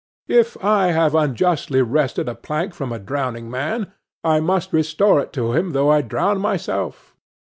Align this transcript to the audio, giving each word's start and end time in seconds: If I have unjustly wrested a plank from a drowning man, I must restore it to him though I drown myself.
If 0.33 0.57
I 0.65 0.87
have 0.93 1.13
unjustly 1.13 1.83
wrested 1.83 2.27
a 2.27 2.33
plank 2.33 2.73
from 2.73 2.91
a 2.91 2.97
drowning 2.97 3.51
man, 3.51 3.91
I 4.23 4.39
must 4.39 4.73
restore 4.73 5.19
it 5.19 5.31
to 5.33 5.51
him 5.53 5.73
though 5.73 5.91
I 5.91 6.01
drown 6.01 6.39
myself. 6.39 7.15